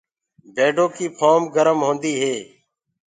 بيڊو 0.55 0.85
ڪيٚ 0.95 1.15
ڦهوم 1.17 1.43
گرم 1.55 1.79
هوندي 1.85 2.13
هي۔ 2.21 2.35